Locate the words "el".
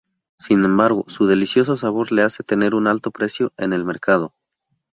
3.71-3.85